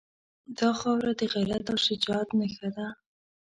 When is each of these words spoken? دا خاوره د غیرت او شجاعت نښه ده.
دا 0.57 0.69
خاوره 0.79 1.11
د 1.19 1.21
غیرت 1.33 1.65
او 1.71 1.77
شجاعت 1.85 2.29
نښه 2.39 2.69
ده. 2.75 2.87